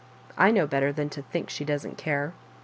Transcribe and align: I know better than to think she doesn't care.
I 0.35 0.49
know 0.49 0.65
better 0.65 0.91
than 0.91 1.09
to 1.11 1.21
think 1.21 1.51
she 1.51 1.63
doesn't 1.63 1.95
care. 1.99 2.33